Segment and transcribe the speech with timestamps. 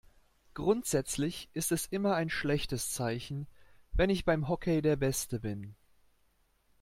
[0.55, 3.45] Grundsätzlich ist es immer ein schlechtes Zeichen,
[3.91, 5.75] wenn ich beim Hockey der Beste bin.